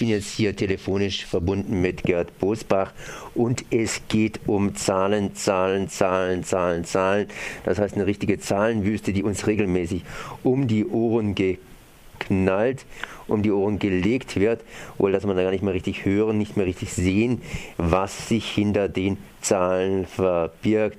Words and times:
bin 0.00 0.08
jetzt 0.08 0.30
hier 0.30 0.56
telefonisch 0.56 1.26
verbunden 1.26 1.82
mit 1.82 2.04
Gerd 2.04 2.38
Bosbach 2.38 2.94
und 3.34 3.66
es 3.70 4.00
geht 4.08 4.40
um 4.46 4.74
Zahlen, 4.74 5.34
Zahlen, 5.34 5.90
Zahlen, 5.90 6.42
Zahlen, 6.42 6.84
Zahlen. 6.86 7.28
Das 7.64 7.78
heißt 7.78 7.96
eine 7.96 8.06
richtige 8.06 8.40
Zahlenwüste, 8.40 9.12
die 9.12 9.22
uns 9.22 9.46
regelmäßig 9.46 10.02
um 10.42 10.66
die 10.66 10.86
Ohren 10.86 11.34
geknallt, 11.34 12.86
um 13.28 13.42
die 13.42 13.52
Ohren 13.52 13.78
gelegt 13.78 14.36
wird, 14.36 14.62
wohl 14.96 15.12
dass 15.12 15.26
man 15.26 15.36
da 15.36 15.42
gar 15.42 15.50
nicht 15.50 15.62
mehr 15.62 15.74
richtig 15.74 16.06
hören, 16.06 16.38
nicht 16.38 16.56
mehr 16.56 16.64
richtig 16.64 16.94
sehen, 16.94 17.42
was 17.76 18.26
sich 18.26 18.50
hinter 18.50 18.88
den 18.88 19.18
Zahlen 19.42 20.06
verbirgt. 20.06 20.96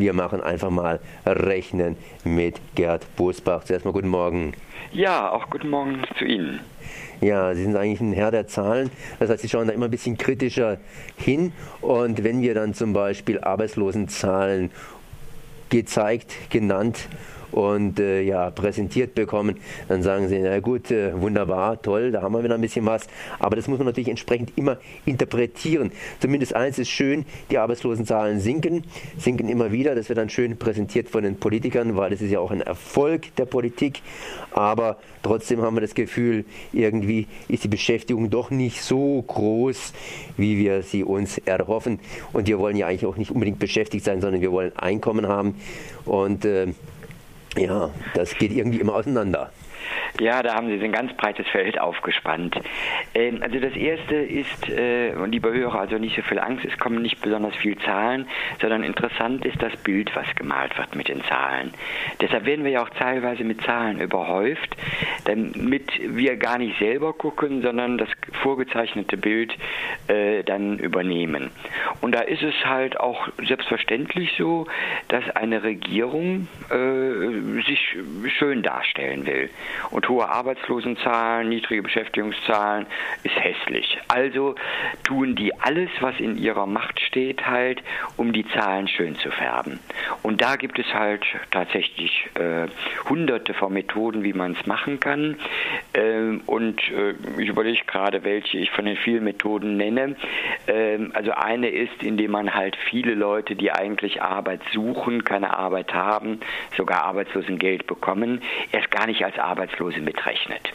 Wir 0.00 0.12
machen 0.12 0.40
einfach 0.40 0.70
mal 0.70 1.00
Rechnen 1.26 1.96
mit 2.22 2.60
Gerd 2.76 3.04
Bosbach. 3.16 3.64
Zuerst 3.64 3.84
mal 3.84 3.92
guten 3.92 4.08
Morgen. 4.08 4.52
Ja, 4.92 5.30
auch 5.32 5.50
guten 5.50 5.70
Morgen 5.70 6.02
zu 6.16 6.24
Ihnen. 6.24 6.60
Ja, 7.20 7.52
Sie 7.54 7.64
sind 7.64 7.76
eigentlich 7.76 8.00
ein 8.00 8.12
Herr 8.12 8.30
der 8.30 8.46
Zahlen. 8.46 8.90
Das 9.18 9.28
heißt, 9.28 9.42
Sie 9.42 9.48
schauen 9.48 9.66
da 9.66 9.72
immer 9.72 9.86
ein 9.86 9.90
bisschen 9.90 10.16
kritischer 10.16 10.78
hin. 11.16 11.52
Und 11.80 12.22
wenn 12.22 12.42
wir 12.42 12.54
dann 12.54 12.74
zum 12.74 12.92
Beispiel 12.92 13.40
Arbeitslosenzahlen 13.40 14.70
gezeigt, 15.68 16.32
genannt 16.50 17.08
und 17.52 17.98
äh, 17.98 18.22
ja, 18.22 18.50
präsentiert 18.50 19.14
bekommen, 19.14 19.56
dann 19.88 20.02
sagen 20.02 20.28
sie, 20.28 20.38
na 20.38 20.60
gut, 20.60 20.90
äh, 20.90 21.18
wunderbar, 21.20 21.80
toll, 21.80 22.12
da 22.12 22.22
haben 22.22 22.34
wir 22.34 22.44
wieder 22.44 22.54
ein 22.54 22.60
bisschen 22.60 22.86
was. 22.86 23.06
Aber 23.38 23.56
das 23.56 23.68
muss 23.68 23.78
man 23.78 23.86
natürlich 23.86 24.08
entsprechend 24.08 24.52
immer 24.56 24.78
interpretieren. 25.04 25.92
Zumindest 26.20 26.54
eins 26.54 26.78
ist 26.78 26.88
schön, 26.88 27.24
die 27.50 27.58
Arbeitslosenzahlen 27.58 28.40
sinken, 28.40 28.84
sinken 29.16 29.48
immer 29.48 29.72
wieder. 29.72 29.94
Das 29.94 30.08
wird 30.08 30.18
dann 30.18 30.30
schön 30.30 30.56
präsentiert 30.58 31.08
von 31.08 31.24
den 31.24 31.36
Politikern, 31.36 31.96
weil 31.96 32.10
das 32.10 32.20
ist 32.20 32.30
ja 32.30 32.40
auch 32.40 32.50
ein 32.50 32.60
Erfolg 32.60 33.34
der 33.36 33.46
Politik. 33.46 34.02
Aber 34.52 34.96
trotzdem 35.22 35.62
haben 35.62 35.76
wir 35.76 35.80
das 35.80 35.94
Gefühl, 35.94 36.44
irgendwie 36.72 37.26
ist 37.48 37.64
die 37.64 37.68
Beschäftigung 37.68 38.30
doch 38.30 38.50
nicht 38.50 38.82
so 38.82 39.22
groß, 39.22 39.92
wie 40.36 40.58
wir 40.58 40.82
sie 40.82 41.04
uns 41.04 41.38
erhoffen. 41.38 41.98
Und 42.32 42.48
wir 42.48 42.58
wollen 42.58 42.76
ja 42.76 42.86
eigentlich 42.86 43.06
auch 43.06 43.16
nicht 43.16 43.30
unbedingt 43.30 43.58
beschäftigt 43.58 44.04
sein, 44.04 44.20
sondern 44.20 44.40
wir 44.40 44.52
wollen 44.52 44.76
Einkommen 44.76 45.28
haben. 45.28 45.54
Und 46.04 46.44
äh, 46.44 46.68
ja, 47.56 47.90
das 48.14 48.34
geht 48.34 48.52
irgendwie 48.52 48.80
immer 48.80 48.94
auseinander. 48.94 49.50
Ja, 50.20 50.42
da 50.42 50.54
haben 50.54 50.68
Sie 50.68 50.84
ein 50.84 50.92
ganz 50.92 51.12
breites 51.14 51.46
Feld 51.48 51.80
aufgespannt. 51.80 52.56
Ähm, 53.14 53.42
also 53.42 53.60
das 53.60 53.74
erste 53.74 54.14
ist, 54.16 54.68
äh, 54.68 55.14
lieber 55.26 55.52
Hörer, 55.52 55.80
also 55.80 55.98
nicht 55.98 56.16
so 56.16 56.22
viel 56.22 56.38
Angst, 56.38 56.64
es 56.64 56.78
kommen 56.78 57.02
nicht 57.02 57.20
besonders 57.20 57.54
viel 57.56 57.78
Zahlen, 57.78 58.26
sondern 58.60 58.82
interessant 58.82 59.44
ist 59.44 59.62
das 59.62 59.76
Bild, 59.76 60.14
was 60.14 60.26
gemalt 60.34 60.76
wird 60.76 60.94
mit 60.96 61.08
den 61.08 61.22
Zahlen. 61.24 61.72
Deshalb 62.20 62.46
werden 62.46 62.64
wir 62.64 62.72
ja 62.72 62.82
auch 62.82 62.90
teilweise 62.90 63.44
mit 63.44 63.62
Zahlen 63.62 64.00
überhäuft, 64.00 64.76
damit 65.24 65.88
wir 66.00 66.36
gar 66.36 66.58
nicht 66.58 66.78
selber 66.78 67.12
gucken, 67.12 67.62
sondern 67.62 67.98
das 67.98 68.08
vorgezeichnete 68.42 69.16
Bild 69.16 69.54
äh, 70.08 70.42
dann 70.42 70.78
übernehmen. 70.78 71.50
Und 72.00 72.14
da 72.14 72.20
ist 72.20 72.42
es 72.42 72.54
halt 72.64 72.98
auch 72.98 73.28
selbstverständlich 73.46 74.32
so, 74.36 74.66
dass 75.08 75.28
eine 75.30 75.62
Regierung 75.62 76.48
äh, 76.70 77.62
sich 77.66 77.96
schön 78.38 78.62
darstellen 78.62 79.26
will. 79.26 79.50
Und 79.90 80.08
hohe 80.08 80.28
Arbeitslosenzahlen, 80.28 81.48
niedrige 81.48 81.82
Beschäftigungszahlen 81.82 82.86
ist 83.22 83.36
hässlich. 83.36 83.98
Also 84.08 84.54
tun 85.04 85.34
die 85.34 85.54
alles, 85.60 85.90
was 86.00 86.18
in 86.18 86.36
ihrer 86.36 86.66
Macht 86.66 87.00
steht, 87.00 87.46
halt, 87.46 87.82
um 88.16 88.32
die 88.32 88.46
Zahlen 88.48 88.88
schön 88.88 89.16
zu 89.16 89.30
färben. 89.30 89.80
Und 90.22 90.42
da 90.42 90.56
gibt 90.56 90.78
es 90.78 90.86
halt 90.92 91.24
tatsächlich 91.50 92.28
äh, 92.34 92.66
hunderte 93.08 93.54
von 93.54 93.72
Methoden, 93.72 94.22
wie 94.22 94.32
man 94.32 94.56
es 94.58 94.66
machen 94.66 95.00
kann. 95.00 95.36
Ähm, 95.94 96.42
und 96.46 96.80
äh, 96.90 97.14
ich 97.40 97.48
überlege 97.48 97.84
gerade, 97.86 98.24
welche 98.24 98.58
ich 98.58 98.70
von 98.70 98.84
den 98.84 98.96
vielen 98.96 99.24
Methoden 99.24 99.76
nenne. 99.76 100.16
Ähm, 100.66 101.12
also 101.14 101.32
eine 101.32 101.68
ist, 101.68 102.02
indem 102.02 102.32
man 102.32 102.54
halt 102.54 102.76
viele 102.76 103.14
Leute, 103.14 103.56
die 103.56 103.72
eigentlich 103.72 104.22
Arbeit 104.22 104.60
suchen, 104.72 105.24
keine 105.24 105.56
Arbeit 105.56 105.94
haben, 105.94 106.40
sogar 106.76 107.04
Arbeitslosengeld 107.04 107.86
bekommen, 107.86 108.42
erst 108.72 108.90
gar 108.90 109.06
nicht 109.06 109.24
als 109.24 109.38
Arbeitslose 109.58 110.00
mitrechnet. 110.00 110.72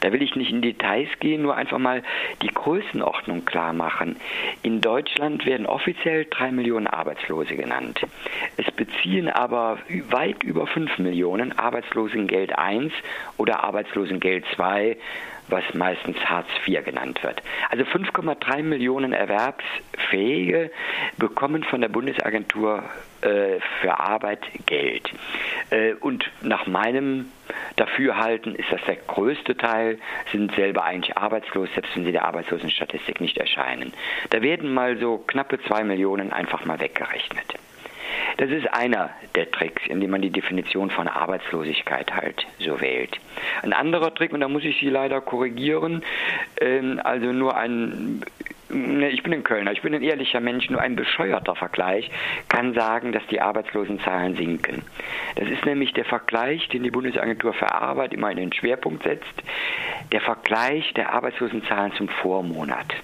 Da 0.00 0.12
will 0.12 0.22
ich 0.22 0.36
nicht 0.36 0.52
in 0.52 0.62
Details 0.62 1.08
gehen, 1.18 1.42
nur 1.42 1.56
einfach 1.56 1.78
mal 1.78 2.02
die 2.42 2.48
Größenordnung 2.48 3.44
klar 3.44 3.72
machen. 3.72 4.16
In 4.62 4.80
Deutschland 4.80 5.46
werden 5.46 5.66
offiziell 5.66 6.26
drei 6.30 6.52
Millionen 6.52 6.86
Arbeitslose 6.86 7.56
genannt. 7.56 8.00
Es 8.56 8.70
beziehen 8.70 9.28
aber 9.28 9.78
weit 10.10 10.44
über 10.44 10.68
fünf 10.68 10.98
Millionen 10.98 11.58
Arbeitslosengeld 11.58 12.52
I 12.52 12.90
oder 13.36 13.64
Arbeitslosengeld 13.64 14.44
II 14.58 14.96
was 15.50 15.64
meistens 15.74 16.18
Hartz 16.24 16.48
IV 16.66 16.84
genannt 16.84 17.22
wird. 17.22 17.42
Also 17.70 17.84
5,3 17.84 18.62
Millionen 18.62 19.12
Erwerbsfähige 19.12 20.70
bekommen 21.18 21.64
von 21.64 21.80
der 21.80 21.88
Bundesagentur 21.88 22.82
äh, 23.22 23.60
für 23.80 23.98
Arbeit 23.98 24.40
Geld. 24.66 25.10
Äh, 25.70 25.94
und 25.94 26.30
nach 26.42 26.66
meinem 26.66 27.30
Dafürhalten 27.76 28.54
ist 28.54 28.70
das 28.70 28.80
der 28.86 28.96
größte 28.96 29.56
Teil, 29.56 29.98
sind 30.32 30.54
selber 30.54 30.84
eigentlich 30.84 31.16
arbeitslos, 31.16 31.68
selbst 31.74 31.94
wenn 31.94 32.04
sie 32.04 32.12
der 32.12 32.24
Arbeitslosenstatistik 32.24 33.20
nicht 33.20 33.38
erscheinen. 33.38 33.92
Da 34.30 34.42
werden 34.42 34.72
mal 34.72 34.98
so 34.98 35.18
knappe 35.18 35.60
zwei 35.62 35.84
Millionen 35.84 36.32
einfach 36.32 36.64
mal 36.64 36.80
weggerechnet. 36.80 37.54
Das 38.36 38.50
ist 38.50 38.72
einer 38.72 39.10
der 39.34 39.50
Tricks, 39.50 39.82
indem 39.86 40.10
man 40.10 40.22
die 40.22 40.30
Definition 40.30 40.90
von 40.90 41.08
Arbeitslosigkeit 41.08 42.14
halt 42.14 42.46
so 42.58 42.80
wählt. 42.80 43.18
Ein 43.62 43.72
anderer 43.72 44.14
Trick, 44.14 44.32
und 44.32 44.40
da 44.40 44.48
muss 44.48 44.64
ich 44.64 44.78
Sie 44.80 44.90
leider 44.90 45.20
korrigieren, 45.20 46.02
ähm, 46.60 47.00
also 47.02 47.32
nur 47.32 47.56
ein 47.56 48.22
ne, 48.70 49.10
ich 49.10 49.22
bin 49.22 49.32
ein 49.32 49.44
Kölner, 49.44 49.72
ich 49.72 49.82
bin 49.82 49.94
ein 49.94 50.02
ehrlicher 50.02 50.40
Mensch, 50.40 50.70
nur 50.70 50.80
ein 50.80 50.96
bescheuerter 50.96 51.54
Vergleich 51.54 52.10
kann 52.48 52.74
sagen, 52.74 53.12
dass 53.12 53.26
die 53.26 53.40
Arbeitslosenzahlen 53.40 54.36
sinken. 54.36 54.82
Das 55.36 55.48
ist 55.48 55.64
nämlich 55.64 55.92
der 55.92 56.04
Vergleich, 56.04 56.68
den 56.68 56.82
die 56.82 56.90
Bundesagentur 56.90 57.52
für 57.52 57.72
Arbeit 57.72 58.14
immer 58.14 58.30
in 58.30 58.36
den 58.36 58.52
Schwerpunkt 58.52 59.02
setzt, 59.02 59.42
der 60.12 60.20
Vergleich 60.20 60.92
der 60.94 61.12
Arbeitslosenzahlen 61.12 61.92
zum 61.94 62.08
Vormonat. 62.08 62.94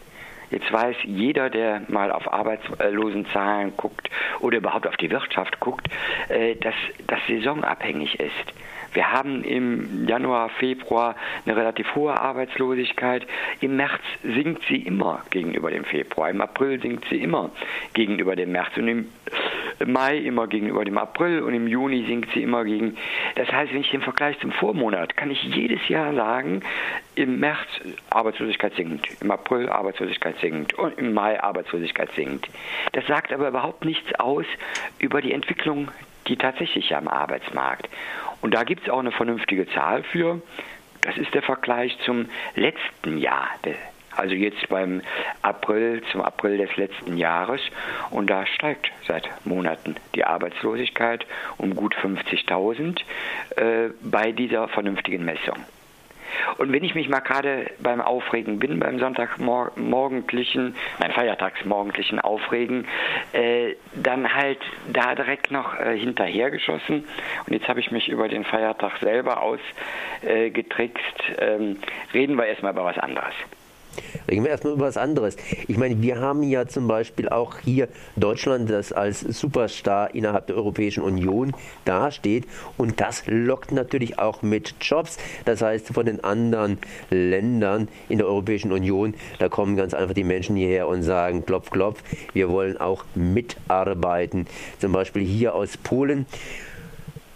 Jetzt 0.50 0.72
weiß 0.72 0.96
jeder, 1.04 1.50
der 1.50 1.82
mal 1.88 2.12
auf 2.12 2.32
Arbeitslosenzahlen 2.32 3.76
guckt 3.76 4.08
oder 4.40 4.58
überhaupt 4.58 4.86
auf 4.86 4.96
die 4.96 5.10
Wirtschaft 5.10 5.58
guckt, 5.60 5.88
äh, 6.28 6.54
dass 6.56 6.74
das 7.06 7.20
saisonabhängig 7.26 8.20
ist. 8.20 8.54
Wir 8.96 9.12
haben 9.12 9.44
im 9.44 10.08
Januar, 10.08 10.48
Februar 10.48 11.16
eine 11.44 11.54
relativ 11.54 11.94
hohe 11.94 12.18
Arbeitslosigkeit. 12.18 13.26
Im 13.60 13.76
März 13.76 14.00
sinkt 14.22 14.62
sie 14.68 14.78
immer 14.78 15.22
gegenüber 15.28 15.70
dem 15.70 15.84
Februar. 15.84 16.30
Im 16.30 16.40
April 16.40 16.80
sinkt 16.80 17.04
sie 17.10 17.22
immer 17.22 17.50
gegenüber 17.92 18.36
dem 18.36 18.52
März. 18.52 18.74
Und 18.78 18.88
im 18.88 19.12
Mai 19.84 20.16
immer 20.18 20.46
gegenüber 20.46 20.84
dem 20.84 20.98
April 20.98 21.42
und 21.42 21.54
im 21.54 21.66
Juni 21.66 22.04
sinkt 22.06 22.32
sie 22.32 22.42
immer 22.42 22.64
gegen. 22.64 22.96
Das 23.34 23.50
heißt, 23.50 23.72
wenn 23.72 23.80
ich 23.80 23.90
den 23.90 24.00
Vergleich 24.00 24.38
zum 24.40 24.52
Vormonat, 24.52 25.16
kann 25.16 25.30
ich 25.30 25.42
jedes 25.42 25.88
Jahr 25.88 26.14
sagen, 26.14 26.62
im 27.14 27.40
März 27.40 27.66
Arbeitslosigkeit 28.10 28.74
sinkt, 28.74 29.20
im 29.20 29.30
April 29.30 29.68
Arbeitslosigkeit 29.68 30.38
sinkt 30.40 30.74
und 30.74 30.98
im 30.98 31.12
Mai 31.12 31.42
Arbeitslosigkeit 31.42 32.10
sinkt. 32.12 32.48
Das 32.92 33.06
sagt 33.06 33.32
aber 33.32 33.48
überhaupt 33.48 33.84
nichts 33.84 34.14
aus 34.18 34.46
über 34.98 35.20
die 35.20 35.32
Entwicklung, 35.32 35.88
die 36.28 36.36
tatsächlich 36.36 36.94
am 36.94 37.08
Arbeitsmarkt. 37.08 37.88
Und 38.40 38.54
da 38.54 38.64
gibt 38.64 38.84
es 38.84 38.90
auch 38.90 38.98
eine 38.98 39.12
vernünftige 39.12 39.68
Zahl 39.68 40.02
für. 40.04 40.40
Das 41.02 41.16
ist 41.16 41.32
der 41.34 41.42
Vergleich 41.42 41.96
zum 42.04 42.28
letzten 42.54 43.18
Jahr. 43.18 43.48
Also 44.16 44.34
jetzt 44.34 44.68
beim 44.68 45.02
April, 45.42 46.02
zum 46.10 46.22
April 46.22 46.58
des 46.58 46.76
letzten 46.76 47.16
Jahres. 47.16 47.60
Und 48.10 48.28
da 48.28 48.46
steigt 48.46 48.90
seit 49.06 49.28
Monaten 49.44 49.96
die 50.14 50.24
Arbeitslosigkeit 50.24 51.26
um 51.58 51.76
gut 51.76 51.94
50.000 51.94 53.00
äh, 53.56 53.90
bei 54.02 54.32
dieser 54.32 54.68
vernünftigen 54.68 55.24
Messung. 55.24 55.56
Und 56.58 56.72
wenn 56.72 56.84
ich 56.84 56.94
mich 56.94 57.08
mal 57.08 57.20
gerade 57.20 57.70
beim 57.80 58.00
Aufregen 58.00 58.58
bin, 58.58 58.78
beim 58.78 58.98
Sonntagmorgendlichen, 58.98 60.74
nein, 60.98 61.12
Feiertagsmorgendlichen 61.12 62.20
Aufregen, 62.20 62.86
äh, 63.32 63.74
dann 63.94 64.34
halt 64.34 64.58
da 64.92 65.14
direkt 65.14 65.50
noch 65.50 65.78
äh, 65.78 65.98
hinterhergeschossen. 65.98 67.04
Und 67.46 67.52
jetzt 67.52 67.68
habe 67.68 67.80
ich 67.80 67.90
mich 67.90 68.08
über 68.08 68.28
den 68.28 68.44
Feiertag 68.44 68.98
selber 69.00 69.42
ausgetrickst. 69.42 71.38
Äh, 71.38 71.56
ähm, 71.56 71.78
reden 72.12 72.36
wir 72.36 72.46
erstmal 72.46 72.72
über 72.72 72.84
was 72.84 72.98
anderes. 72.98 73.34
Reden 74.28 74.44
wir 74.44 74.50
erstmal 74.50 74.74
über 74.74 74.86
was 74.86 74.96
anderes. 74.96 75.36
Ich 75.68 75.76
meine, 75.76 76.00
wir 76.02 76.20
haben 76.20 76.42
ja 76.42 76.66
zum 76.66 76.88
Beispiel 76.88 77.28
auch 77.28 77.58
hier 77.58 77.88
Deutschland, 78.16 78.70
das 78.70 78.92
als 78.92 79.20
Superstar 79.20 80.14
innerhalb 80.14 80.46
der 80.46 80.56
Europäischen 80.56 81.02
Union 81.02 81.52
dasteht. 81.84 82.46
Und 82.76 83.00
das 83.00 83.24
lockt 83.26 83.72
natürlich 83.72 84.18
auch 84.18 84.42
mit 84.42 84.74
Jobs. 84.80 85.18
Das 85.44 85.62
heißt, 85.62 85.88
von 85.88 86.06
den 86.06 86.22
anderen 86.22 86.78
Ländern 87.10 87.88
in 88.08 88.18
der 88.18 88.26
Europäischen 88.26 88.72
Union, 88.72 89.14
da 89.38 89.48
kommen 89.48 89.76
ganz 89.76 89.94
einfach 89.94 90.14
die 90.14 90.24
Menschen 90.24 90.56
hierher 90.56 90.88
und 90.88 91.02
sagen, 91.02 91.44
klopf, 91.44 91.70
klopf, 91.70 92.02
wir 92.32 92.48
wollen 92.48 92.76
auch 92.76 93.04
mitarbeiten. 93.14 94.46
Zum 94.78 94.92
Beispiel 94.92 95.24
hier 95.24 95.54
aus 95.54 95.76
Polen 95.76 96.26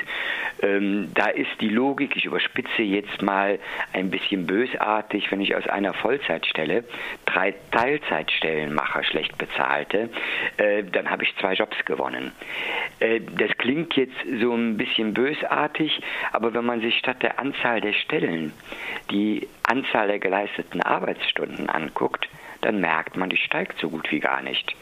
Ähm, 0.62 1.10
da 1.14 1.26
ist 1.28 1.50
die 1.60 1.68
Logik, 1.68 2.16
ich 2.16 2.24
überspitze 2.24 2.82
jetzt 2.82 3.22
mal 3.22 3.58
ein 3.92 4.10
bisschen 4.10 4.46
bösartig, 4.46 5.30
wenn 5.30 5.40
ich 5.40 5.54
aus 5.56 5.66
einer 5.66 5.94
Vollzeitstelle 5.94 6.84
drei 7.26 7.54
Teilzeitstellen 7.70 8.74
mache, 8.74 9.04
schlecht 9.04 9.36
bezahlte, 9.38 10.10
äh, 10.56 10.84
dann 10.84 11.10
habe 11.10 11.24
ich 11.24 11.34
zwei 11.36 11.54
Jobs 11.54 11.76
gewonnen. 11.84 12.32
Äh, 13.00 13.20
das 13.38 13.56
klingt 13.58 13.96
jetzt 13.96 14.16
so 14.40 14.54
ein 14.54 14.76
bisschen 14.76 15.14
bösartig, 15.14 16.00
aber 16.32 16.54
wenn 16.54 16.64
man 16.64 16.80
sich 16.80 16.98
statt 16.98 17.22
der 17.22 17.38
Anzahl 17.38 17.80
der 17.80 17.92
Stellen 17.92 18.52
die 19.10 19.48
Anzahl 19.64 20.08
der 20.08 20.18
geleisteten 20.18 20.82
Arbeitsstunden 20.82 21.68
anguckt, 21.68 22.28
dann 22.60 22.80
merkt 22.80 23.16
man, 23.16 23.30
die 23.30 23.36
steigt 23.36 23.78
so 23.80 23.88
gut 23.90 24.10
wie 24.10 24.20
gar 24.20 24.42
nicht. 24.42 24.74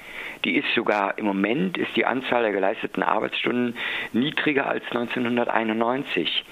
Die 0.44 0.56
ist 0.56 0.72
sogar 0.74 1.18
im 1.18 1.26
Moment 1.26 1.76
ist 1.76 1.96
die 1.96 2.06
Anzahl 2.06 2.42
der 2.42 2.52
geleisteten 2.52 3.02
Arbeitsstunden 3.02 3.76
niedriger 4.12 4.68
als 4.68 4.84
1991. 4.86 6.44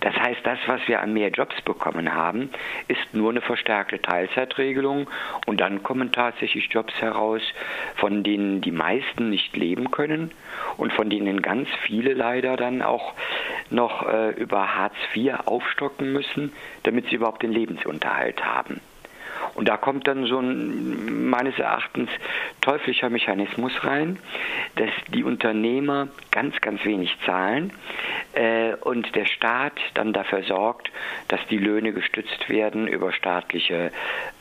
Das 0.00 0.14
heißt, 0.14 0.40
das, 0.44 0.58
was 0.66 0.80
wir 0.88 1.00
an 1.00 1.12
mehr 1.12 1.28
Jobs 1.28 1.60
bekommen 1.62 2.14
haben, 2.14 2.50
ist 2.88 3.12
nur 3.12 3.30
eine 3.30 3.40
verstärkte 3.40 4.00
Teilzeitregelung 4.00 5.10
und 5.46 5.60
dann 5.60 5.82
kommen 5.82 6.12
tatsächlich 6.12 6.68
Jobs 6.70 6.94
heraus, 7.00 7.42
von 7.96 8.22
denen 8.22 8.60
die 8.60 8.72
meisten 8.72 9.30
nicht 9.30 9.56
leben 9.56 9.90
können 9.90 10.30
und 10.76 10.92
von 10.92 11.10
denen 11.10 11.42
ganz 11.42 11.68
viele 11.82 12.14
leider 12.14 12.56
dann 12.56 12.82
auch 12.82 13.12
noch 13.70 14.08
äh, 14.08 14.30
über 14.30 14.74
Hartz 14.74 14.96
IV 15.14 15.34
aufstocken 15.44 16.12
müssen, 16.12 16.52
damit 16.82 17.08
sie 17.08 17.16
überhaupt 17.16 17.42
den 17.42 17.52
Lebensunterhalt 17.52 18.44
haben. 18.44 18.80
Und 19.54 19.68
da 19.68 19.76
kommt 19.76 20.08
dann 20.08 20.26
so 20.26 20.38
ein 20.40 21.28
meines 21.30 21.58
Erachtens 21.58 22.10
teuflischer 22.60 23.10
Mechanismus 23.10 23.84
rein, 23.84 24.18
dass 24.76 24.90
die 25.08 25.24
Unternehmer 25.24 26.08
ganz, 26.30 26.60
ganz 26.60 26.84
wenig 26.84 27.16
zahlen 27.24 27.72
äh, 28.34 28.74
und 28.80 29.14
der 29.14 29.26
Staat 29.26 29.74
dann 29.94 30.12
dafür 30.12 30.42
sorgt, 30.42 30.90
dass 31.28 31.40
die 31.50 31.58
Löhne 31.58 31.92
gestützt 31.92 32.48
werden 32.48 32.88
über 32.88 33.12
staatliche 33.12 33.92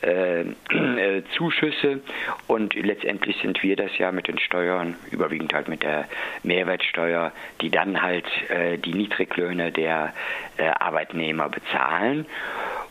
äh, 0.02 0.42
äh, 0.70 1.24
Zuschüsse 1.38 2.02
und 2.48 2.74
letztendlich 2.74 3.38
sind 3.42 3.62
wir 3.64 3.76
das 3.76 3.98
ja 3.98 4.12
mit 4.12 4.28
den 4.28 4.40
Steuern, 4.40 4.96
überwiegend 5.12 5.54
halt 5.54 5.68
mit 5.68 5.84
der 5.84 6.06
Mehrwertsteuer, 6.44 7.32
die 7.62 7.70
dann 7.70 8.02
halt 8.02 8.26
äh, 8.50 8.78
die 8.78 8.94
Niedriglöhne 8.94 9.72
der 9.72 10.14
äh, 10.58 10.68
Arbeitnehmer 10.68 11.50
bezahlen. 11.50 12.26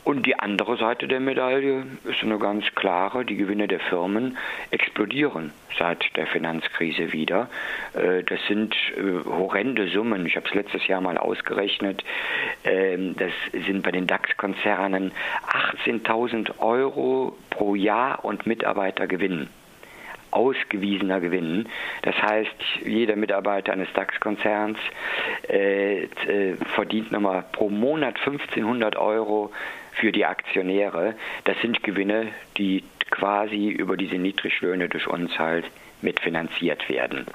Und 0.04 0.26
die 0.26 0.36
andere 0.36 0.76
Seite 0.76 1.06
der 1.06 1.20
Medaille 1.20 1.86
ist 2.04 2.22
eine 2.22 2.38
ganz 2.38 2.64
klare, 2.74 3.24
die 3.24 3.36
Gewinne 3.36 3.68
der 3.68 3.78
Firmen 3.78 4.36
explodieren 4.70 5.52
seit 5.78 6.16
der 6.16 6.26
Finanzkrise 6.26 7.12
wieder. 7.12 7.48
Äh, 7.94 8.24
das 8.24 8.40
sind 8.48 8.74
äh, 8.96 9.24
horrende 9.24 9.88
Summen. 9.88 10.26
Ich 10.26 10.36
habe 10.36 10.46
es 10.48 10.54
letztes 10.54 10.88
Jahr 10.88 11.00
mal 11.00 11.18
ausgerechnet. 11.18 12.02
Ähm, 12.64 13.14
das 13.16 13.32
sind 13.64 13.82
bei 13.82 13.92
den 13.92 14.08
DAX-Konzernen 14.08 15.12
18.000 15.86 16.58
Euro 16.58 17.36
pro 17.50 17.76
Jahr 17.76 18.24
und 18.24 18.44
Mitarbeitergewinn 18.44 19.48
ausgewiesener 20.32 21.20
Gewinn. 21.20 21.68
Das 22.02 22.20
heißt, 22.20 22.56
jeder 22.84 23.16
Mitarbeiter 23.16 23.72
eines 23.72 23.92
DAX-Konzerns 23.92 24.78
äh, 25.48 26.04
äh, 26.04 26.56
verdient 26.74 27.12
nochmal 27.12 27.44
pro 27.52 27.68
Monat 27.68 28.16
1500 28.16 28.96
Euro 28.96 29.52
für 29.92 30.12
die 30.12 30.24
Aktionäre. 30.24 31.14
Das 31.44 31.56
sind 31.60 31.82
Gewinne, 31.82 32.28
die 32.56 32.82
quasi 33.10 33.68
über 33.68 33.96
diese 33.96 34.16
Niedriglöhne 34.16 34.88
durch 34.88 35.06
uns 35.06 35.38
halt 35.38 35.66
mitfinanziert 36.00 36.88
werden. 36.88 37.26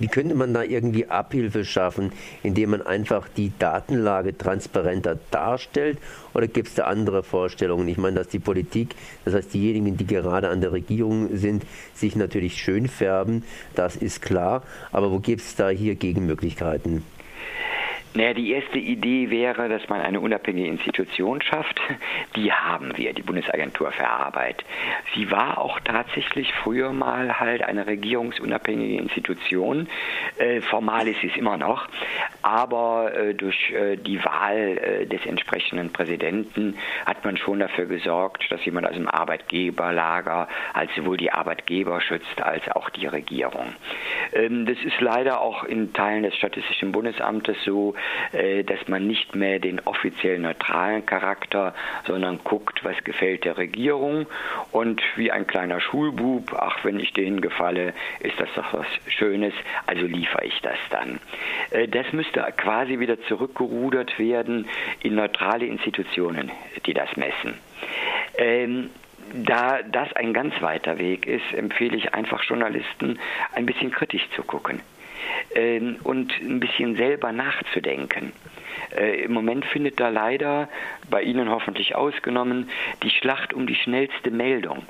Wie 0.00 0.08
könnte 0.08 0.34
man 0.34 0.52
da 0.52 0.64
irgendwie 0.64 1.06
Abhilfe 1.06 1.64
schaffen, 1.64 2.10
indem 2.42 2.70
man 2.70 2.82
einfach 2.82 3.28
die 3.28 3.52
Datenlage 3.60 4.36
transparenter 4.36 5.16
darstellt? 5.30 5.98
Oder 6.32 6.48
gibt 6.48 6.68
es 6.68 6.74
da 6.74 6.84
andere 6.84 7.22
Vorstellungen? 7.22 7.86
Ich 7.86 7.96
meine, 7.96 8.16
dass 8.16 8.26
die 8.26 8.40
Politik, 8.40 8.96
das 9.24 9.34
heißt 9.34 9.54
diejenigen, 9.54 9.96
die 9.96 10.06
gerade 10.06 10.48
an 10.48 10.60
der 10.60 10.72
Regierung 10.72 11.36
sind, 11.36 11.64
sich 11.94 12.16
natürlich 12.16 12.60
schön 12.60 12.88
färben, 12.88 13.44
das 13.76 13.94
ist 13.94 14.20
klar. 14.20 14.64
Aber 14.90 15.12
wo 15.12 15.20
gibt 15.20 15.42
es 15.42 15.54
da 15.54 15.68
hier 15.68 15.94
Gegenmöglichkeiten? 15.94 17.04
Naja, 18.16 18.32
die 18.32 18.52
erste 18.52 18.78
Idee 18.78 19.30
wäre, 19.30 19.68
dass 19.68 19.88
man 19.88 20.00
eine 20.00 20.20
unabhängige 20.20 20.68
Institution 20.68 21.42
schafft. 21.42 21.80
Die 22.36 22.52
haben 22.52 22.96
wir, 22.96 23.12
die 23.12 23.22
Bundesagentur 23.22 23.90
für 23.90 24.08
Arbeit. 24.08 24.64
Sie 25.16 25.32
war 25.32 25.58
auch 25.58 25.80
tatsächlich 25.80 26.52
früher 26.54 26.92
mal 26.92 27.40
halt 27.40 27.62
eine 27.64 27.88
regierungsunabhängige 27.88 29.02
Institution. 29.02 29.88
Äh, 30.38 30.60
formal 30.60 31.08
ist 31.08 31.22
sie 31.22 31.26
es 31.26 31.36
immer 31.36 31.56
noch, 31.56 31.88
aber 32.42 33.12
äh, 33.16 33.34
durch 33.34 33.72
äh, 33.72 33.96
die 33.96 34.24
Wahl 34.24 35.06
des 35.06 35.26
entsprechenden 35.26 35.92
Präsidenten 35.92 36.76
hat 37.06 37.24
man 37.24 37.36
schon 37.36 37.58
dafür 37.58 37.86
gesorgt, 37.86 38.44
dass 38.50 38.64
jemand 38.64 38.86
aus 38.86 38.94
dem 38.94 39.08
Arbeitgeberlager 39.08 40.48
als 40.72 40.94
sowohl 40.94 41.16
die 41.16 41.32
Arbeitgeber 41.32 42.00
schützt 42.00 42.40
als 42.40 42.62
auch 42.70 42.90
die 42.90 43.06
Regierung. 43.06 43.74
Ähm, 44.32 44.66
das 44.66 44.78
ist 44.84 45.00
leider 45.00 45.40
auch 45.40 45.64
in 45.64 45.92
Teilen 45.92 46.22
des 46.22 46.36
Statistischen 46.36 46.92
Bundesamtes 46.92 47.56
so, 47.64 47.94
dass 48.66 48.88
man 48.88 49.06
nicht 49.06 49.34
mehr 49.34 49.58
den 49.58 49.80
offiziell 49.80 50.38
neutralen 50.38 51.06
Charakter, 51.06 51.74
sondern 52.06 52.40
guckt, 52.42 52.84
was 52.84 52.96
gefällt 53.04 53.44
der 53.44 53.56
Regierung 53.58 54.26
und 54.72 55.02
wie 55.16 55.30
ein 55.30 55.46
kleiner 55.46 55.80
Schulbub, 55.80 56.52
ach, 56.58 56.84
wenn 56.84 56.98
ich 57.00 57.12
denen 57.12 57.40
gefalle, 57.40 57.94
ist 58.20 58.38
das 58.38 58.48
doch 58.54 58.72
was 58.72 58.86
Schönes, 59.08 59.54
also 59.86 60.06
liefere 60.06 60.44
ich 60.44 60.60
das 60.62 60.78
dann. 60.90 61.20
Äh, 61.70 61.88
das 61.88 62.12
müsste 62.12 62.44
quasi 62.56 62.98
wieder 62.98 63.20
zurückgerudert 63.22 64.18
werden 64.18 64.66
in 65.00 65.14
neutrale 65.14 65.66
Institutionen, 65.66 66.50
die 66.86 66.94
das 66.94 67.16
messen. 67.16 67.54
Ähm, 68.36 68.90
da 69.32 69.82
das 69.82 70.12
ein 70.14 70.32
ganz 70.32 70.60
weiter 70.60 70.98
Weg 70.98 71.26
ist, 71.26 71.52
empfehle 71.54 71.96
ich 71.96 72.14
einfach 72.14 72.42
Journalisten, 72.44 73.18
ein 73.54 73.66
bisschen 73.66 73.90
kritisch 73.90 74.28
zu 74.36 74.42
gucken 74.42 74.80
äh, 74.80 74.93
und 76.02 76.32
ein 76.40 76.60
bisschen 76.60 76.96
selber 76.96 77.32
nachzudenken. 77.32 78.32
Äh, 78.96 79.22
Im 79.22 79.32
Moment 79.32 79.64
findet 79.66 80.00
da 80.00 80.08
leider, 80.08 80.68
bei 81.10 81.22
Ihnen 81.22 81.50
hoffentlich 81.50 81.94
ausgenommen, 81.94 82.68
die 83.02 83.10
Schlacht 83.10 83.54
um 83.54 83.66
die 83.66 83.74
schnellste 83.74 84.30
Meldung. 84.30 84.84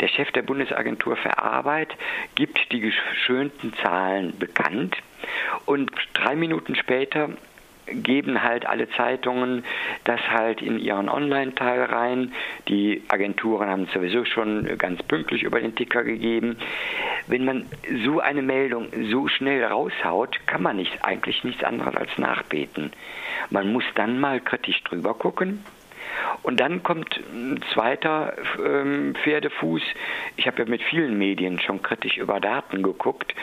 Der 0.00 0.08
Chef 0.08 0.30
der 0.32 0.42
Bundesagentur 0.42 1.16
für 1.16 1.38
Arbeit 1.38 1.94
gibt 2.34 2.72
die 2.72 2.80
geschönten 2.80 3.72
Zahlen 3.82 4.36
bekannt 4.38 4.96
und 5.64 5.92
drei 6.14 6.34
Minuten 6.34 6.74
später 6.74 7.30
geben 7.86 8.42
halt 8.42 8.66
alle 8.66 8.88
Zeitungen 8.90 9.64
das 10.04 10.20
halt 10.28 10.62
in 10.62 10.78
ihren 10.78 11.08
Online-Teil 11.08 11.84
rein. 11.84 12.32
Die 12.68 13.02
Agenturen 13.08 13.68
haben 13.68 13.86
sowieso 13.92 14.24
schon 14.24 14.78
ganz 14.78 15.02
pünktlich 15.02 15.42
über 15.42 15.60
den 15.60 15.74
Ticker 15.74 16.04
gegeben. 16.04 16.56
Wenn 17.26 17.44
man 17.44 17.66
so 18.04 18.20
eine 18.20 18.42
Meldung 18.42 18.88
so 19.10 19.28
schnell 19.28 19.64
raushaut, 19.64 20.46
kann 20.46 20.62
man 20.62 20.76
nicht, 20.76 21.04
eigentlich 21.04 21.44
nichts 21.44 21.64
anderes 21.64 21.96
als 21.96 22.18
nachbeten. 22.18 22.92
Man 23.50 23.72
muss 23.72 23.84
dann 23.94 24.20
mal 24.20 24.40
kritisch 24.40 24.82
drüber 24.84 25.14
gucken. 25.14 25.64
Und 26.42 26.60
dann 26.60 26.82
kommt 26.82 27.20
ein 27.32 27.60
zweiter 27.72 28.34
ähm, 28.64 29.14
Pferdefuß. 29.22 29.82
Ich 30.36 30.46
habe 30.46 30.62
ja 30.62 30.68
mit 30.68 30.82
vielen 30.82 31.16
Medien 31.16 31.60
schon 31.60 31.82
kritisch 31.82 32.16
über 32.16 32.40
Daten 32.40 32.82
geguckt. 32.82 33.34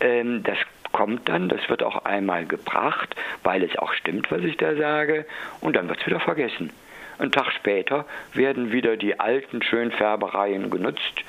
Ähm, 0.00 0.42
das 0.42 0.58
kommt 0.98 1.28
dann, 1.28 1.48
das 1.48 1.68
wird 1.68 1.84
auch 1.84 2.04
einmal 2.04 2.44
gebracht, 2.44 3.14
weil 3.44 3.62
es 3.62 3.78
auch 3.78 3.92
stimmt, 3.92 4.32
was 4.32 4.42
ich 4.42 4.56
da 4.56 4.74
sage, 4.74 5.26
und 5.60 5.76
dann 5.76 5.88
wird 5.88 6.00
es 6.00 6.06
wieder 6.08 6.18
vergessen. 6.18 6.72
Ein 7.20 7.30
Tag 7.30 7.52
später 7.52 8.04
werden 8.34 8.72
wieder 8.72 8.96
die 8.96 9.20
alten 9.20 9.62
Schönfärbereien 9.62 10.70
genutzt 10.70 11.22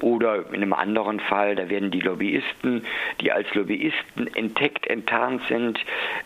oder 0.00 0.46
in 0.48 0.62
einem 0.62 0.72
anderen 0.72 1.20
Fall, 1.20 1.54
da 1.54 1.68
werden 1.68 1.92
die 1.92 2.00
Lobbyisten, 2.00 2.84
die 3.20 3.30
als 3.30 3.54
Lobbyisten 3.54 4.34
entdeckt, 4.34 4.88
enttarnt 4.88 5.42
sind, 5.46 5.78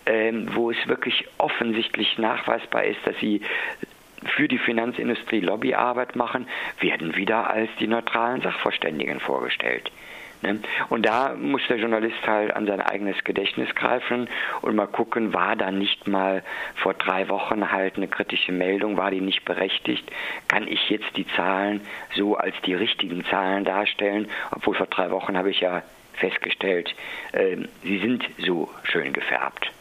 ähm, 0.06 0.48
wo 0.54 0.70
es 0.70 0.88
wirklich 0.88 1.26
offensichtlich 1.36 2.16
nachweisbar 2.16 2.84
ist, 2.84 3.00
dass 3.04 3.18
sie 3.18 3.42
für 4.34 4.48
die 4.48 4.58
Finanzindustrie 4.58 5.40
Lobbyarbeit 5.40 6.16
machen, 6.16 6.46
werden 6.80 7.16
wieder 7.16 7.50
als 7.50 7.68
die 7.80 7.86
neutralen 7.86 8.40
Sachverständigen 8.40 9.20
vorgestellt. 9.20 9.90
Ne? 10.42 10.60
Und 10.88 11.06
da 11.06 11.34
muss 11.34 11.62
der 11.68 11.78
Journalist 11.78 12.26
halt 12.26 12.54
an 12.54 12.66
sein 12.66 12.80
eigenes 12.80 13.22
Gedächtnis 13.24 13.72
greifen 13.74 14.28
und 14.60 14.74
mal 14.74 14.86
gucken, 14.86 15.32
war 15.32 15.56
da 15.56 15.70
nicht 15.70 16.06
mal 16.06 16.42
vor 16.76 16.94
drei 16.94 17.28
Wochen 17.28 17.70
halt 17.70 17.96
eine 17.96 18.08
kritische 18.08 18.52
Meldung, 18.52 18.96
war 18.96 19.10
die 19.10 19.20
nicht 19.20 19.44
berechtigt? 19.44 20.10
Kann 20.48 20.66
ich 20.66 20.90
jetzt 20.90 21.16
die 21.16 21.26
Zahlen 21.36 21.80
so 22.16 22.36
als 22.36 22.54
die 22.66 22.74
richtigen 22.74 23.24
Zahlen 23.26 23.64
darstellen? 23.64 24.28
Obwohl 24.50 24.74
vor 24.74 24.86
drei 24.86 25.10
Wochen 25.10 25.36
habe 25.36 25.50
ich 25.50 25.60
ja 25.60 25.82
festgestellt, 26.14 26.94
äh, 27.32 27.56
sie 27.82 27.98
sind 27.98 28.24
so 28.38 28.68
schön 28.84 29.12
gefärbt. 29.12 29.72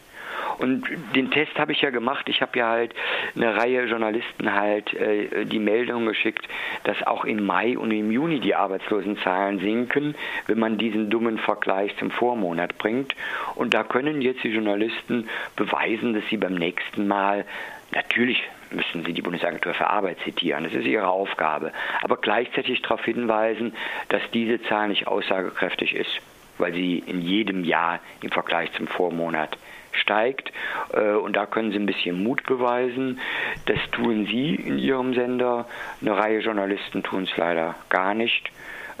Und 0.58 0.86
den 1.14 1.30
Test 1.30 1.58
habe 1.58 1.72
ich 1.72 1.82
ja 1.82 1.90
gemacht. 1.90 2.28
Ich 2.28 2.42
habe 2.42 2.58
ja 2.58 2.68
halt 2.68 2.94
eine 3.34 3.56
Reihe 3.56 3.84
Journalisten 3.84 4.52
halt 4.52 4.92
äh, 4.94 5.44
die 5.44 5.58
Meldung 5.58 6.06
geschickt, 6.06 6.46
dass 6.84 7.02
auch 7.06 7.24
im 7.24 7.44
Mai 7.44 7.76
und 7.76 7.90
im 7.90 8.10
Juni 8.10 8.40
die 8.40 8.54
Arbeitslosenzahlen 8.54 9.58
sinken, 9.60 10.14
wenn 10.46 10.58
man 10.58 10.78
diesen 10.78 11.10
dummen 11.10 11.38
Vergleich 11.38 11.96
zum 11.98 12.10
Vormonat 12.10 12.78
bringt. 12.78 13.14
Und 13.54 13.74
da 13.74 13.84
können 13.84 14.22
jetzt 14.22 14.44
die 14.44 14.48
Journalisten 14.48 15.28
beweisen, 15.56 16.14
dass 16.14 16.24
sie 16.30 16.36
beim 16.36 16.54
nächsten 16.54 17.06
Mal 17.08 17.44
natürlich 17.92 18.42
müssen 18.70 19.04
Sie 19.04 19.12
die 19.12 19.22
Bundesagentur 19.22 19.74
für 19.74 19.88
Arbeit 19.88 20.18
zitieren. 20.24 20.64
Das 20.64 20.72
ist 20.72 20.86
Ihre 20.86 21.08
Aufgabe. 21.08 21.72
Aber 22.02 22.16
gleichzeitig 22.16 22.82
darauf 22.82 23.04
hinweisen, 23.04 23.74
dass 24.08 24.22
diese 24.32 24.62
Zahl 24.62 24.88
nicht 24.88 25.06
aussagekräftig 25.06 25.94
ist, 25.94 26.20
weil 26.58 26.72
sie 26.72 26.98
in 26.98 27.20
jedem 27.20 27.64
Jahr 27.64 28.00
im 28.22 28.30
Vergleich 28.30 28.72
zum 28.72 28.86
Vormonat 28.86 29.58
steigt. 29.92 30.52
Äh, 30.92 31.12
und 31.12 31.36
da 31.36 31.46
können 31.46 31.72
Sie 31.72 31.78
ein 31.78 31.86
bisschen 31.86 32.22
Mut 32.22 32.44
beweisen. 32.44 33.20
Das 33.66 33.78
tun 33.92 34.26
Sie 34.26 34.54
in 34.54 34.78
Ihrem 34.78 35.14
Sender. 35.14 35.66
Eine 36.00 36.16
Reihe 36.16 36.40
Journalisten 36.40 37.02
tun 37.02 37.24
es 37.24 37.36
leider 37.36 37.74
gar 37.88 38.14
nicht. 38.14 38.50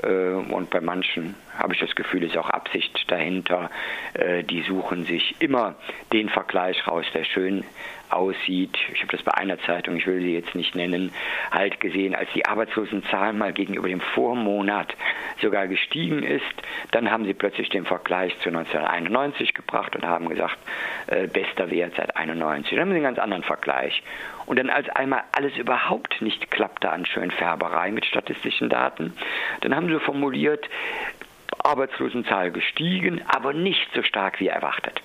Äh, 0.02 0.08
und 0.08 0.70
bei 0.70 0.80
manchen 0.80 1.34
habe 1.56 1.74
ich 1.74 1.80
das 1.80 1.94
Gefühl, 1.94 2.24
ist 2.24 2.36
auch 2.36 2.50
Absicht 2.50 3.10
dahinter. 3.10 3.70
Äh, 4.14 4.42
die 4.44 4.62
suchen 4.62 5.04
sich 5.04 5.36
immer 5.40 5.74
den 6.12 6.28
Vergleich 6.28 6.86
raus, 6.86 7.04
der 7.14 7.24
schön 7.24 7.64
aussieht. 8.12 8.76
Ich 8.92 9.00
habe 9.02 9.12
das 9.16 9.22
bei 9.22 9.34
einer 9.34 9.58
Zeitung, 9.60 9.96
ich 9.96 10.06
will 10.06 10.20
sie 10.20 10.34
jetzt 10.34 10.54
nicht 10.54 10.74
nennen, 10.74 11.12
halt 11.50 11.80
gesehen, 11.80 12.14
als 12.14 12.28
die 12.34 12.46
Arbeitslosenzahl 12.46 13.32
mal 13.32 13.52
gegenüber 13.52 13.88
dem 13.88 14.00
Vormonat 14.00 14.94
sogar 15.40 15.66
gestiegen 15.66 16.22
ist, 16.22 16.44
dann 16.90 17.10
haben 17.10 17.24
sie 17.24 17.34
plötzlich 17.34 17.68
den 17.68 17.84
Vergleich 17.84 18.32
zu 18.40 18.48
1991 18.48 19.54
gebracht 19.54 19.96
und 19.96 20.04
haben 20.04 20.28
gesagt, 20.28 20.58
äh, 21.06 21.26
bester 21.26 21.70
Wert 21.70 21.94
seit 21.96 22.16
91. 22.16 22.70
Dann 22.70 22.80
haben 22.80 22.90
sie 22.90 22.96
einen 22.96 23.04
ganz 23.04 23.18
anderen 23.18 23.42
Vergleich. 23.42 24.02
Und 24.46 24.58
dann 24.58 24.70
als 24.70 24.88
einmal 24.90 25.22
alles 25.32 25.56
überhaupt 25.56 26.20
nicht 26.20 26.50
klappte 26.50 26.90
an 26.90 27.06
Schönfärberei 27.06 27.90
mit 27.90 28.04
statistischen 28.04 28.68
Daten, 28.68 29.14
dann 29.60 29.74
haben 29.74 29.88
sie 29.88 29.98
formuliert, 30.00 30.68
Arbeitslosenzahl 31.58 32.50
gestiegen, 32.50 33.22
aber 33.28 33.52
nicht 33.52 33.88
so 33.94 34.02
stark 34.02 34.40
wie 34.40 34.48
erwartet. 34.48 35.00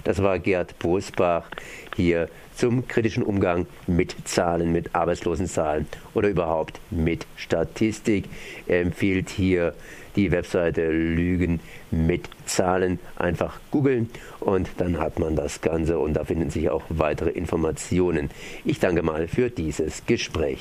Das 0.04 0.22
war 0.22 0.40
Gerd 0.40 0.78
Bosbach 0.80 1.50
hier 1.96 2.30
zum 2.56 2.88
kritischen 2.88 3.24
Umgang 3.24 3.68
mit 3.88 4.16
Zahlen, 4.26 4.72
mit 4.72 4.94
Arbeitslosenzahlen 4.94 5.88
oder 6.14 6.30
überhaupt 6.30 6.80
mit 6.90 7.26
Statistik. 7.36 8.26
Er 8.68 8.82
empfiehlt 8.82 9.30
hier 9.30 9.74
die 10.16 10.32
Webseite 10.32 10.92
Lügen 10.92 11.60
mit 11.90 12.30
Zahlen. 12.46 13.00
Einfach 13.16 13.60
googeln 13.72 14.10
und 14.40 14.70
dann 14.78 15.00
hat 15.00 15.20
man 15.20 15.36
das 15.36 15.62
Ganze 15.62 16.00
und 16.00 16.14
da 16.14 16.24
finden 16.26 16.50
sich 16.50 16.70
auch 16.70 16.84
weitere 16.90 17.30
Informationen. 17.30 18.30
Ich 18.66 18.80
danke 18.80 19.04
mal 19.04 19.28
für 19.28 19.50
dieses 19.50 20.06
Gespräch. 20.06 20.60